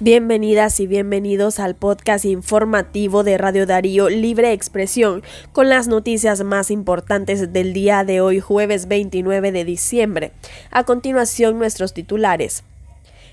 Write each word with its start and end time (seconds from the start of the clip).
Bienvenidas 0.00 0.78
y 0.78 0.86
bienvenidos 0.86 1.58
al 1.58 1.74
podcast 1.74 2.24
informativo 2.24 3.24
de 3.24 3.36
Radio 3.36 3.66
Darío 3.66 4.08
Libre 4.08 4.52
Expresión 4.52 5.24
con 5.50 5.68
las 5.68 5.88
noticias 5.88 6.44
más 6.44 6.70
importantes 6.70 7.52
del 7.52 7.72
día 7.72 8.04
de 8.04 8.20
hoy 8.20 8.38
jueves 8.38 8.86
29 8.86 9.50
de 9.50 9.64
diciembre. 9.64 10.30
A 10.70 10.84
continuación 10.84 11.58
nuestros 11.58 11.94
titulares. 11.94 12.62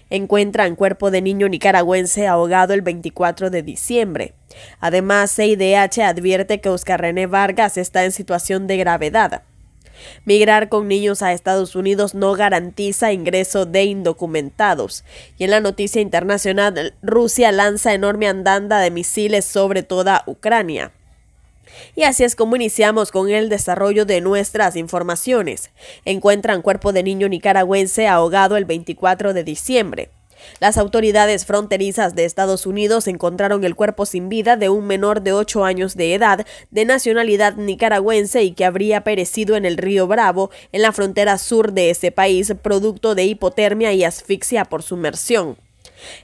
Encuentran 0.10 0.76
cuerpo 0.76 1.12
de 1.12 1.22
niño 1.22 1.50
nicaragüense 1.50 2.26
ahogado 2.26 2.74
el 2.74 2.82
24 2.82 3.52
de 3.52 3.62
diciembre. 3.62 4.34
Además, 4.80 5.36
CIDH 5.36 6.02
advierte 6.02 6.62
que 6.62 6.70
Oscar 6.70 7.00
René 7.00 7.28
Vargas 7.28 7.78
está 7.78 8.06
en 8.06 8.12
situación 8.12 8.66
de 8.66 8.78
gravedad. 8.78 9.44
Migrar 10.26 10.70
con 10.70 10.88
niños 10.88 11.22
a 11.22 11.34
Estados 11.34 11.76
Unidos 11.76 12.16
no 12.16 12.34
garantiza 12.34 13.14
ingreso 13.14 13.66
de 13.66 13.84
indocumentados. 13.84 15.04
Y 15.38 15.44
en 15.46 15.52
la 15.52 15.62
noticia 15.62 16.02
internacional, 16.02 16.94
Rusia 17.02 17.52
lanza 17.52 17.94
enorme 17.94 18.28
andanda 18.28 18.80
de 18.80 18.92
misiles 18.92 19.46
sobre 19.46 19.84
toda 19.84 20.24
Ucrania. 20.26 20.92
Y 21.96 22.04
así 22.04 22.24
es 22.24 22.36
como 22.36 22.56
iniciamos 22.56 23.12
con 23.12 23.30
el 23.30 23.50
desarrollo 23.50 24.06
de 24.06 24.22
nuestras 24.22 24.76
informaciones. 24.76 25.72
Encuentran 26.06 26.62
cuerpo 26.62 26.94
de 26.94 27.04
niño 27.04 27.28
nicaragüense 27.30 28.08
ahogado 28.08 28.58
el 28.58 28.66
24 28.66 29.34
de 29.34 29.44
diciembre. 29.44 30.10
Las 30.60 30.78
autoridades 30.78 31.46
fronterizas 31.46 32.16
de 32.16 32.26
Estados 32.26 32.66
Unidos 32.66 33.08
encontraron 33.08 33.64
el 33.64 33.76
cuerpo 33.76 34.06
sin 34.06 34.30
vida 34.30 34.56
de 34.56 34.70
un 34.70 34.88
menor 34.88 35.22
de 35.22 35.34
8 35.34 35.66
años 35.66 35.96
de 35.96 36.14
edad, 36.14 36.46
de 36.72 36.86
nacionalidad 36.86 37.56
nicaragüense 37.56 38.44
y 38.44 38.52
que 38.52 38.66
habría 38.66 39.02
perecido 39.02 39.56
en 39.56 39.66
el 39.66 39.78
río 39.78 40.08
Bravo, 40.08 40.52
en 40.72 40.82
la 40.82 40.92
frontera 40.92 41.38
sur 41.38 41.74
de 41.74 41.90
ese 41.90 42.12
país, 42.12 42.54
producto 42.62 43.16
de 43.16 43.26
hipotermia 43.26 43.94
y 43.94 44.04
asfixia 44.04 44.66
por 44.66 44.84
sumersión. 44.84 45.58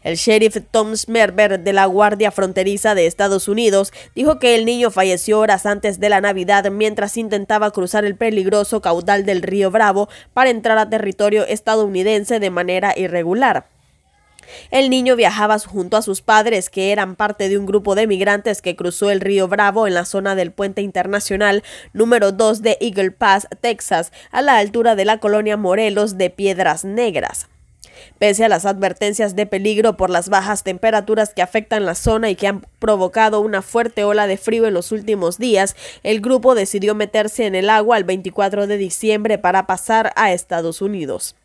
El 0.03 0.15
sheriff 0.15 0.57
Tom 0.71 0.95
Smerber 0.95 1.59
de 1.59 1.73
la 1.73 1.85
Guardia 1.85 2.31
Fronteriza 2.31 2.95
de 2.95 3.07
Estados 3.07 3.47
Unidos 3.47 3.93
dijo 4.15 4.39
que 4.39 4.55
el 4.55 4.65
niño 4.65 4.91
falleció 4.91 5.39
horas 5.39 5.65
antes 5.65 5.99
de 5.99 6.09
la 6.09 6.21
Navidad 6.21 6.69
mientras 6.71 7.17
intentaba 7.17 7.71
cruzar 7.71 8.05
el 8.05 8.15
peligroso 8.15 8.81
caudal 8.81 9.25
del 9.25 9.41
río 9.41 9.71
Bravo 9.71 10.09
para 10.33 10.49
entrar 10.49 10.77
a 10.77 10.89
territorio 10.89 11.45
estadounidense 11.45 12.39
de 12.39 12.49
manera 12.49 12.93
irregular. 12.97 13.67
El 14.69 14.89
niño 14.89 15.15
viajaba 15.15 15.57
junto 15.59 15.97
a 15.97 16.01
sus 16.01 16.21
padres, 16.21 16.69
que 16.69 16.91
eran 16.91 17.15
parte 17.15 17.49
de 17.49 17.57
un 17.57 17.65
grupo 17.65 17.95
de 17.95 18.07
migrantes 18.07 18.61
que 18.61 18.75
cruzó 18.75 19.09
el 19.09 19.21
río 19.21 19.47
Bravo 19.47 19.87
en 19.87 19.93
la 19.93 20.05
zona 20.05 20.35
del 20.35 20.51
puente 20.51 20.81
internacional 20.81 21.63
número 21.93 22.31
2 22.31 22.61
de 22.61 22.77
Eagle 22.81 23.11
Pass, 23.11 23.47
Texas, 23.59 24.11
a 24.31 24.41
la 24.41 24.57
altura 24.57 24.95
de 24.95 25.05
la 25.05 25.19
colonia 25.19 25.57
Morelos 25.57 26.17
de 26.17 26.29
Piedras 26.29 26.85
Negras. 26.85 27.47
Pese 28.19 28.45
a 28.45 28.49
las 28.49 28.65
advertencias 28.65 29.35
de 29.35 29.45
peligro 29.45 29.97
por 29.97 30.09
las 30.09 30.29
bajas 30.29 30.63
temperaturas 30.63 31.33
que 31.33 31.41
afectan 31.41 31.85
la 31.85 31.95
zona 31.95 32.29
y 32.29 32.35
que 32.35 32.47
han 32.47 32.65
provocado 32.79 33.41
una 33.41 33.61
fuerte 33.61 34.03
ola 34.03 34.27
de 34.27 34.37
frío 34.37 34.67
en 34.67 34.73
los 34.73 34.91
últimos 34.91 35.37
días, 35.37 35.75
el 36.03 36.21
grupo 36.21 36.55
decidió 36.55 36.95
meterse 36.95 37.45
en 37.45 37.55
el 37.55 37.69
agua 37.69 37.97
el 37.97 38.03
24 38.03 38.67
de 38.67 38.77
diciembre 38.77 39.37
para 39.37 39.67
pasar 39.67 40.13
a 40.15 40.31
Estados 40.31 40.81
Unidos. 40.81 41.35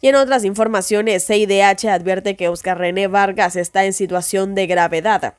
Y 0.00 0.08
en 0.08 0.14
otras 0.14 0.44
informaciones, 0.44 1.26
CIDH 1.26 1.88
advierte 1.88 2.36
que 2.36 2.48
Oscar 2.48 2.78
René 2.78 3.08
Vargas 3.08 3.56
está 3.56 3.84
en 3.84 3.92
situación 3.92 4.54
de 4.54 4.66
gravedad. 4.66 5.34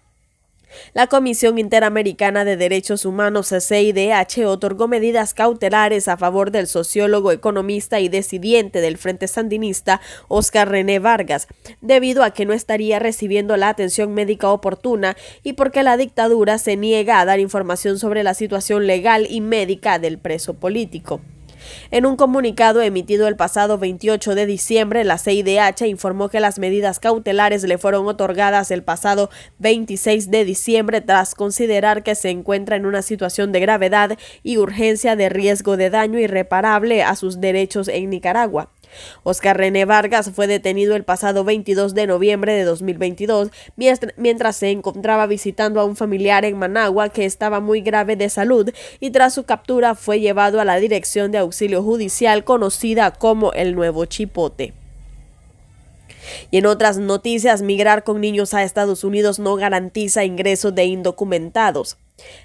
La 0.94 1.08
Comisión 1.08 1.58
Interamericana 1.58 2.46
de 2.46 2.58
Derechos 2.58 3.06
Humanos 3.06 3.50
CIDH 3.50 4.46
otorgó 4.46 4.88
medidas 4.88 5.34
cautelares 5.34 6.08
a 6.08 6.18
favor 6.18 6.52
del 6.52 6.68
sociólogo, 6.68 7.32
economista 7.32 8.00
y 8.00 8.10
decidiente 8.10 8.82
del 8.82 8.98
Frente 8.98 9.28
Sandinista 9.28 10.00
Oscar 10.28 10.70
René 10.70 11.00
Vargas, 11.00 11.48
debido 11.82 12.24
a 12.24 12.32
que 12.32 12.46
no 12.46 12.54
estaría 12.54 13.00
recibiendo 13.00 13.58
la 13.58 13.70
atención 13.70 14.14
médica 14.14 14.50
oportuna 14.50 15.18
y 15.44 15.54
porque 15.54 15.84
la 15.84 15.98
dictadura 15.98 16.58
se 16.58 16.76
niega 16.76 17.20
a 17.20 17.26
dar 17.26 17.40
información 17.40 17.98
sobre 17.98 18.24
la 18.24 18.34
situación 18.34 18.88
legal 18.88 19.26
y 19.30 19.42
médica 19.42 20.00
del 20.00 20.20
preso 20.20 20.54
político. 20.54 21.22
En 21.92 22.06
un 22.06 22.16
comunicado 22.16 22.82
emitido 22.82 23.28
el 23.28 23.36
pasado 23.36 23.78
28 23.78 24.36
de 24.36 24.46
diciembre, 24.46 25.04
la 25.04 25.18
CIDH 25.18 25.88
informó 25.88 26.30
que 26.30 26.40
las 26.40 26.60
medidas 26.60 27.00
cautelares 27.00 27.64
le 27.64 27.78
fueron 27.78 28.08
otorgadas 28.08 28.72
el 28.72 28.84
pasado 28.84 29.30
26 29.60 30.32
de 30.32 30.46
diciembre 30.46 31.02
tras 31.02 31.36
considerar 31.36 32.04
que 32.04 32.16
se 32.16 32.30
encuentra 32.30 32.76
en 32.76 32.86
una 32.86 33.02
situación 33.02 33.52
de 33.52 33.60
gravedad 33.60 34.18
y 34.44 34.58
urgencia 34.58 35.16
de 35.16 35.30
riesgo 35.30 35.78
de 35.78 35.90
daño 35.90 36.20
irreparable 36.20 37.04
a 37.04 37.16
sus 37.16 37.40
derechos 37.42 37.88
en 37.88 38.10
Nicaragua. 38.10 38.70
Oscar 39.24 39.58
René 39.58 39.86
Vargas 39.86 40.32
fue 40.34 40.48
detenido 40.48 40.96
el 40.96 41.04
pasado 41.04 41.44
22 41.44 41.94
de 41.94 42.08
noviembre 42.08 42.54
de 42.54 42.64
2022 42.64 43.50
mientras 43.76 44.56
se 44.56 44.72
encontraba 44.72 45.28
visitando 45.28 45.80
a 45.80 45.86
un 45.86 45.96
familiar 45.96 46.46
en 46.46 46.58
Managua 46.58 47.10
que 47.10 47.26
estaba 47.26 47.60
muy 47.60 47.82
grave 47.82 48.16
de 48.16 48.30
salud 48.30 48.72
y 49.00 49.12
tras 49.12 49.34
su 49.34 49.44
captura 49.44 49.96
fue 49.96 50.20
llevado 50.20 50.60
a 50.60 50.66
la 50.66 50.78
Dirección 50.78 51.32
de 51.32 51.40
Auxilio 51.40 51.84
Judicial 51.84 52.44
conocida 52.44 53.12
como 53.12 53.54
el 53.54 53.76
Nuevo 53.76 54.06
Chipote. 54.06 54.74
Y 56.52 56.58
en 56.58 56.66
otras 56.66 56.98
noticias, 56.98 57.62
migrar 57.62 58.04
con 58.04 58.22
niños 58.22 58.54
a 58.54 58.64
Estados 58.64 59.04
Unidos 59.04 59.40
no 59.40 59.56
garantiza 59.56 60.24
ingreso 60.24 60.72
de 60.72 60.86
indocumentados. 60.86 61.98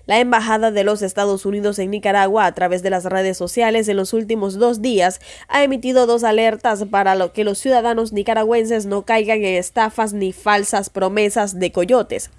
La 0.06 0.20
Embajada 0.20 0.70
de 0.70 0.84
los 0.84 1.02
Estados 1.02 1.46
Unidos 1.46 1.78
en 1.78 1.90
Nicaragua, 1.90 2.46
a 2.46 2.54
través 2.54 2.82
de 2.82 2.90
las 2.90 3.04
redes 3.04 3.36
sociales, 3.36 3.88
en 3.88 3.96
los 3.96 4.12
últimos 4.12 4.58
dos 4.58 4.82
días 4.82 5.20
ha 5.48 5.62
emitido 5.62 6.06
dos 6.06 6.24
alertas 6.24 6.84
para 6.90 7.14
que 7.28 7.44
los 7.44 7.58
ciudadanos 7.58 8.12
nicaragüenses 8.12 8.86
no 8.86 9.02
caigan 9.02 9.38
en 9.38 9.54
estafas 9.56 10.12
ni 10.12 10.32
falsas 10.32 10.90
promesas 10.90 11.58
de 11.58 11.72
coyotes. 11.72 12.30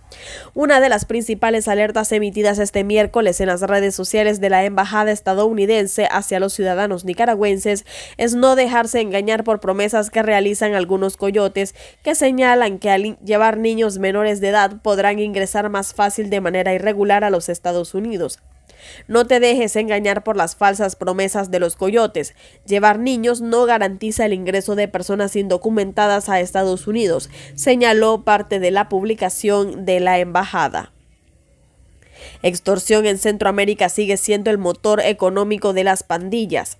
Una 0.53 0.79
de 0.79 0.89
las 0.89 1.05
principales 1.05 1.67
alertas 1.67 2.11
emitidas 2.11 2.59
este 2.59 2.83
miércoles 2.83 3.39
en 3.41 3.47
las 3.47 3.61
redes 3.61 3.95
sociales 3.95 4.39
de 4.39 4.49
la 4.49 4.63
Embajada 4.65 5.11
estadounidense 5.11 6.07
hacia 6.09 6.39
los 6.39 6.53
ciudadanos 6.53 7.05
nicaragüenses 7.05 7.85
es 8.17 8.35
no 8.35 8.55
dejarse 8.55 9.01
engañar 9.01 9.43
por 9.43 9.59
promesas 9.59 10.09
que 10.09 10.23
realizan 10.23 10.73
algunos 10.73 11.17
coyotes 11.17 11.75
que 12.03 12.15
señalan 12.15 12.79
que 12.79 12.89
al 12.89 13.17
llevar 13.19 13.57
niños 13.57 13.97
menores 13.97 14.41
de 14.41 14.49
edad 14.49 14.81
podrán 14.81 15.19
ingresar 15.19 15.69
más 15.69 15.93
fácil 15.93 16.29
de 16.29 16.41
manera 16.41 16.73
irregular 16.73 17.23
a 17.23 17.29
los 17.29 17.49
Estados 17.49 17.93
Unidos. 17.93 18.39
No 19.07 19.25
te 19.25 19.39
dejes 19.39 19.75
engañar 19.75 20.23
por 20.23 20.37
las 20.37 20.55
falsas 20.55 20.95
promesas 20.95 21.51
de 21.51 21.59
los 21.59 21.75
coyotes. 21.75 22.33
Llevar 22.65 22.99
niños 22.99 23.41
no 23.41 23.65
garantiza 23.65 24.25
el 24.25 24.33
ingreso 24.33 24.75
de 24.75 24.87
personas 24.87 25.35
indocumentadas 25.35 26.29
a 26.29 26.39
Estados 26.39 26.87
Unidos, 26.87 27.29
señaló 27.55 28.23
parte 28.23 28.59
de 28.59 28.71
la 28.71 28.89
publicación 28.89 29.85
de 29.85 29.99
la 29.99 30.19
embajada. 30.19 30.91
Extorsión 32.41 33.05
en 33.05 33.17
Centroamérica 33.17 33.89
sigue 33.89 34.17
siendo 34.17 34.51
el 34.51 34.57
motor 34.57 34.99
económico 35.01 35.73
de 35.73 35.83
las 35.83 36.03
pandillas. 36.03 36.77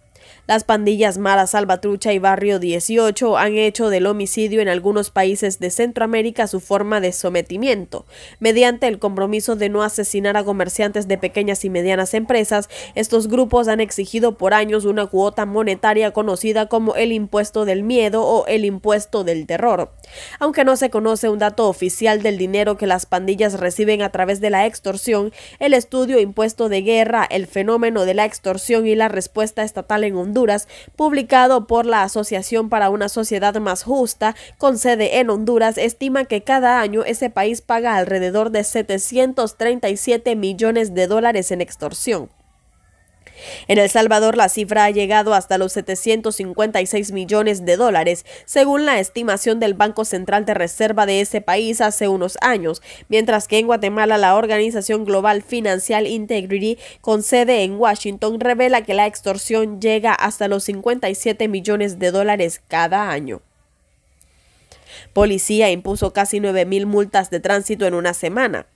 Las 0.48 0.64
pandillas 0.64 1.18
Mara 1.18 1.48
Salvatrucha 1.48 2.14
y 2.14 2.20
Barrio 2.20 2.60
18 2.60 3.36
han 3.36 3.56
hecho 3.56 3.90
del 3.90 4.06
homicidio 4.06 4.62
en 4.62 4.68
algunos 4.68 5.10
países 5.10 5.58
de 5.58 5.72
Centroamérica 5.72 6.46
su 6.46 6.60
forma 6.60 7.02
de 7.02 7.14
sometimiento. 7.14 8.06
Mediante 8.40 8.88
el 8.88 9.00
compromiso 9.00 9.56
de 9.56 9.70
no 9.70 9.82
asesinar 9.82 10.38
a 10.38 10.44
comerciantes 10.44 11.08
de 11.08 11.18
pequeñas 11.18 11.66
y 11.66 11.72
medianas 11.72 12.14
empresas, 12.14 12.70
estos 12.94 13.28
grupos 13.28 13.68
han 13.68 13.80
exigido 13.80 14.38
por 14.38 14.54
años 14.54 14.86
una 14.86 15.08
cuota 15.08 15.48
monetaria 15.48 16.12
conocida 16.12 16.68
como 16.68 16.94
el 16.94 17.12
impuesto 17.12 17.66
del 17.66 17.82
miedo 17.82 18.24
o 18.24 18.46
el 18.46 18.66
impuesto 18.66 19.24
del 19.24 19.48
terror. 19.48 19.94
Aunque 20.38 20.64
no 20.64 20.76
se 20.76 20.92
conoce 20.92 21.28
un 21.28 21.40
dato 21.40 21.68
oficial 21.68 22.22
del 22.22 22.38
dinero 22.38 22.78
que 22.78 22.86
las 22.86 23.08
pandillas 23.08 23.60
reciben 23.60 24.04
a 24.04 24.12
través 24.12 24.42
de 24.42 24.52
la 24.52 24.68
extorsión, 24.68 25.34
el 25.58 25.74
estudio 25.74 26.20
Impuesto 26.20 26.70
de 26.70 26.84
Guerra, 26.84 27.26
el 27.28 27.48
fenómeno 27.48 28.06
de 28.06 28.14
la 28.14 28.26
extorsión 28.26 28.86
y 28.86 28.94
la 28.94 29.08
respuesta 29.08 29.64
estatal 29.64 30.04
en 30.04 30.16
Honduras, 30.16 30.35
publicado 30.96 31.66
por 31.66 31.86
la 31.86 32.04
Asociación 32.04 32.70
para 32.70 32.90
una 32.90 33.10
Sociedad 33.10 33.56
Más 33.56 33.84
Justa, 33.84 34.36
con 34.58 34.78
sede 34.78 35.20
en 35.20 35.30
Honduras, 35.30 35.78
estima 35.78 36.26
que 36.26 36.44
cada 36.44 36.80
año 36.80 37.04
ese 37.04 37.30
país 37.30 37.62
paga 37.62 37.96
alrededor 37.96 38.52
de 38.52 38.64
737 38.64 40.36
millones 40.36 40.94
de 40.94 41.08
dólares 41.08 41.52
en 41.52 41.62
extorsión. 41.62 42.30
En 43.68 43.78
El 43.78 43.90
Salvador 43.90 44.38
la 44.38 44.50
cifra 44.50 44.86
ha 44.86 44.92
llegado 44.92 45.34
hasta 45.34 45.58
los 45.58 45.74
756 45.74 47.12
millones 47.12 47.66
de 47.66 47.78
dólares, 47.78 48.26
según 48.46 48.86
la 48.86 49.00
estimación 49.00 49.60
del 49.60 49.74
Banco 49.74 50.06
Central 50.06 50.46
de 50.46 50.54
Reserva 50.54 51.06
de 51.06 51.22
ese 51.22 51.42
país 51.42 51.82
hace 51.82 52.08
unos 52.08 52.38
años, 52.42 52.82
mientras 53.10 53.48
que 53.48 53.60
en 53.60 53.68
Guatemala 53.68 54.18
la 54.18 54.36
Organización 54.36 55.06
Global 55.06 55.44
Financial 55.44 56.08
Integrity, 56.08 56.78
con 57.02 57.24
sede 57.24 57.64
en 57.64 57.76
Washington, 57.78 58.40
revela 58.40 58.84
que 58.84 58.94
la 58.94 59.08
extorsión 59.08 59.82
llega 59.82 60.14
hasta 60.14 60.48
los 60.48 60.64
57 60.64 61.48
millones 61.48 62.00
de 62.00 62.12
dólares 62.12 62.62
cada 62.68 63.10
año. 63.10 63.42
Policía 65.14 65.72
impuso 65.72 66.14
casi 66.14 66.40
9.000 66.40 66.86
multas 66.86 67.30
de 67.30 67.40
tránsito 67.40 67.86
en 67.86 67.94
una 67.94 68.14
semana. 68.14 68.68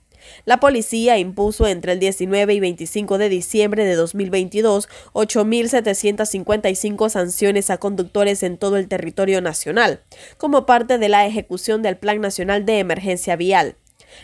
La 0.44 0.60
policía 0.60 1.18
impuso 1.18 1.66
entre 1.66 1.92
el 1.92 2.00
19 2.00 2.54
y 2.54 2.60
25 2.60 3.18
de 3.18 3.28
diciembre 3.28 3.84
de 3.84 3.94
2022 3.94 4.88
8.755 5.12 7.08
sanciones 7.08 7.70
a 7.70 7.78
conductores 7.78 8.42
en 8.42 8.58
todo 8.58 8.76
el 8.76 8.88
territorio 8.88 9.40
nacional, 9.40 10.00
como 10.38 10.66
parte 10.66 10.98
de 10.98 11.08
la 11.08 11.26
ejecución 11.26 11.82
del 11.82 11.96
Plan 11.96 12.20
Nacional 12.20 12.64
de 12.64 12.78
Emergencia 12.78 13.36
Vial. 13.36 13.76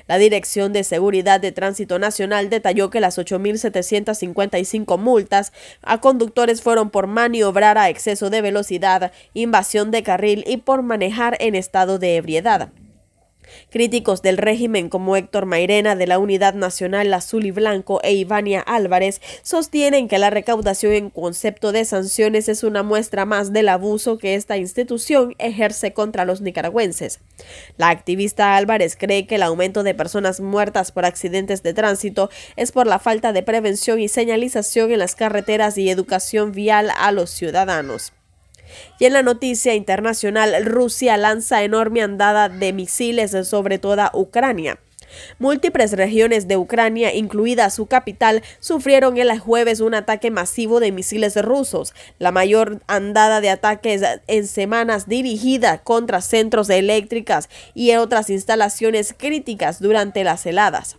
La 0.06 0.18
Dirección 0.18 0.72
de 0.72 0.84
Seguridad 0.84 1.40
de 1.40 1.52
Tránsito 1.52 1.98
Nacional 1.98 2.50
detalló 2.50 2.90
que 2.90 3.00
las 3.00 3.18
8.755 3.18 4.98
multas 4.98 5.52
a 5.82 6.00
conductores 6.00 6.62
fueron 6.62 6.90
por 6.90 7.06
maniobrar 7.06 7.78
a 7.78 7.88
exceso 7.88 8.30
de 8.30 8.42
velocidad, 8.42 9.12
invasión 9.34 9.90
de 9.90 10.02
carril 10.02 10.44
y 10.46 10.58
por 10.58 10.82
manejar 10.82 11.36
en 11.40 11.54
estado 11.54 11.98
de 11.98 12.16
ebriedad. 12.16 12.70
Críticos 13.70 14.22
del 14.22 14.38
régimen 14.38 14.88
como 14.88 15.16
Héctor 15.16 15.46
Mairena 15.46 15.96
de 15.96 16.06
la 16.06 16.18
Unidad 16.18 16.54
Nacional 16.54 17.12
Azul 17.14 17.46
y 17.46 17.50
Blanco 17.50 18.00
e 18.02 18.12
Ivania 18.12 18.60
Álvarez 18.60 19.20
sostienen 19.42 20.08
que 20.08 20.18
la 20.18 20.30
recaudación 20.30 20.92
en 20.92 21.10
concepto 21.10 21.72
de 21.72 21.84
sanciones 21.84 22.48
es 22.48 22.62
una 22.62 22.82
muestra 22.82 23.24
más 23.24 23.52
del 23.52 23.68
abuso 23.68 24.18
que 24.18 24.34
esta 24.34 24.56
institución 24.56 25.34
ejerce 25.38 25.92
contra 25.92 26.24
los 26.24 26.40
nicaragüenses. 26.40 27.20
La 27.76 27.90
activista 27.90 28.56
Álvarez 28.56 28.96
cree 28.96 29.26
que 29.26 29.36
el 29.36 29.42
aumento 29.42 29.82
de 29.82 29.94
personas 29.94 30.40
muertas 30.40 30.92
por 30.92 31.04
accidentes 31.04 31.62
de 31.62 31.74
tránsito 31.74 32.30
es 32.56 32.72
por 32.72 32.86
la 32.86 32.98
falta 32.98 33.32
de 33.32 33.42
prevención 33.42 34.00
y 34.00 34.08
señalización 34.08 34.90
en 34.92 34.98
las 34.98 35.14
carreteras 35.14 35.78
y 35.78 35.90
educación 35.90 36.52
vial 36.52 36.90
a 36.96 37.12
los 37.12 37.30
ciudadanos. 37.30 38.12
Y 38.98 39.04
en 39.04 39.12
la 39.12 39.22
noticia 39.22 39.74
internacional, 39.74 40.64
Rusia 40.64 41.16
lanza 41.16 41.62
enorme 41.62 42.02
andada 42.02 42.48
de 42.48 42.72
misiles 42.72 43.36
sobre 43.48 43.78
toda 43.78 44.10
Ucrania. 44.14 44.78
Múltiples 45.38 45.92
regiones 45.92 46.48
de 46.48 46.56
Ucrania, 46.56 47.14
incluida 47.14 47.70
su 47.70 47.86
capital, 47.86 48.42
sufrieron 48.58 49.16
el 49.18 49.38
jueves 49.38 49.80
un 49.80 49.94
ataque 49.94 50.30
masivo 50.30 50.80
de 50.80 50.92
misiles 50.92 51.36
rusos, 51.42 51.94
la 52.18 52.32
mayor 52.32 52.82
andada 52.86 53.40
de 53.40 53.50
ataques 53.50 54.02
en 54.26 54.46
semanas 54.46 55.08
dirigida 55.08 55.78
contra 55.78 56.20
centros 56.20 56.70
eléctricas 56.70 57.48
y 57.74 57.94
otras 57.94 58.30
instalaciones 58.30 59.14
críticas 59.16 59.80
durante 59.80 60.24
las 60.24 60.44
heladas. 60.46 60.96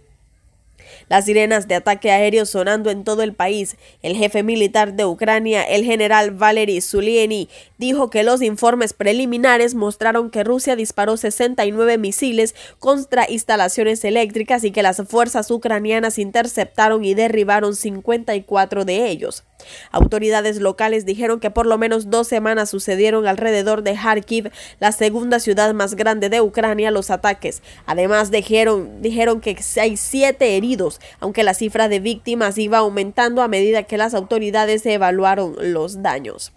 Las 1.10 1.26
sirenas 1.26 1.68
de 1.68 1.76
ataque 1.76 2.12
aéreo 2.12 2.46
sonando 2.46 2.90
en 2.90 3.04
todo 3.04 3.24
el 3.24 3.34
país. 3.34 3.78
El 4.02 4.16
jefe 4.16 4.44
militar 4.44 4.94
de 4.94 5.06
Ucrania, 5.06 5.64
el 5.64 5.84
general 5.86 6.32
Valery 6.32 6.82
Zulieni, 6.82 7.50
dijo 7.78 8.10
que 8.10 8.24
los 8.24 8.42
informes 8.42 8.94
preliminares 8.94 9.76
mostraron 9.76 10.30
que 10.30 10.44
Rusia 10.44 10.76
disparó 10.76 11.18
69 11.18 11.98
misiles 11.98 12.56
contra 12.80 13.30
instalaciones 13.30 14.04
eléctricas 14.04 14.64
y 14.64 14.72
que 14.72 14.84
las 14.84 15.02
fuerzas 15.08 15.50
ucranianas 15.52 16.20
interceptaron 16.20 17.06
y 17.06 17.14
derribaron 17.14 17.76
54 17.76 18.86
de 18.86 19.10
ellos. 19.10 19.44
Autoridades 19.92 20.58
locales 20.58 21.06
dijeron 21.06 21.40
que 21.40 21.52
por 21.52 21.66
lo 21.66 21.78
menos 21.78 22.10
dos 22.10 22.28
semanas 22.28 22.70
sucedieron 22.70 23.28
alrededor 23.28 23.84
de 23.84 23.96
Kharkiv, 23.96 24.52
la 24.80 24.92
segunda 24.92 25.40
ciudad 25.40 25.74
más 25.74 25.96
grande 25.96 26.30
de 26.30 26.42
Ucrania, 26.42 26.92
los 26.92 27.10
ataques. 27.10 27.62
Además 27.86 28.32
dijeron, 28.32 29.02
dijeron 29.02 29.42
que 29.42 29.58
hay 29.82 29.98
siete 29.98 30.58
heridos, 30.58 30.97
aunque 31.20 31.44
la 31.44 31.54
cifra 31.54 31.90
de 31.90 32.00
víctimas 32.00 32.58
iba 32.58 32.80
aumentando 32.80 33.42
a 33.42 33.48
medida 33.48 33.84
que 33.84 33.98
las 33.98 34.14
autoridades 34.14 34.86
evaluaron 34.86 35.56
los 35.60 36.02
daños. 36.02 36.54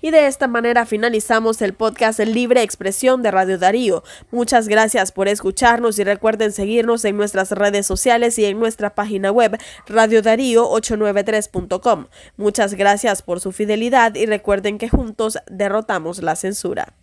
Y 0.00 0.10
de 0.10 0.26
esta 0.26 0.48
manera 0.48 0.86
finalizamos 0.86 1.60
el 1.62 1.74
podcast 1.74 2.18
Libre 2.20 2.62
Expresión 2.62 3.22
de 3.22 3.30
Radio 3.30 3.58
Darío. 3.58 4.02
Muchas 4.30 4.68
gracias 4.68 5.12
por 5.12 5.28
escucharnos 5.28 5.98
y 5.98 6.04
recuerden 6.04 6.52
seguirnos 6.52 7.04
en 7.04 7.16
nuestras 7.16 7.50
redes 7.52 7.86
sociales 7.86 8.38
y 8.38 8.44
en 8.44 8.58
nuestra 8.58 8.94
página 8.94 9.30
web 9.30 9.58
radiodarío893.com. 9.86 12.06
Muchas 12.36 12.74
gracias 12.74 13.22
por 13.22 13.40
su 13.40 13.52
fidelidad 13.52 14.14
y 14.14 14.26
recuerden 14.26 14.76
que 14.78 14.88
juntos 14.88 15.38
derrotamos 15.48 16.22
la 16.22 16.36
censura. 16.36 16.94